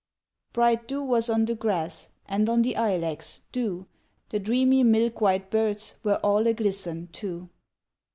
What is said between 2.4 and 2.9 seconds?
on the